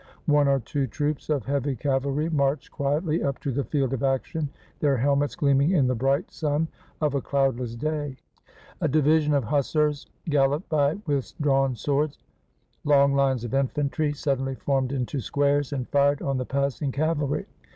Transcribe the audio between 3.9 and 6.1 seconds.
of action, their helmets gleaming in the